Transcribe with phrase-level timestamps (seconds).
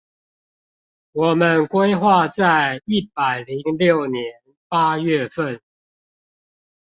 [1.11, 4.33] 我們規劃在一百零六年
[4.67, 5.61] 八月份